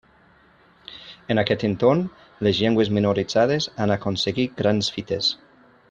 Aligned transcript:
En 1.33 1.41
aquest 1.41 1.65
entorn 1.67 2.01
les 2.47 2.63
llengües 2.63 2.91
minoritzades 2.99 3.69
han 3.85 3.95
aconseguit 3.99 4.57
grans 4.65 4.91
fites. 4.99 5.31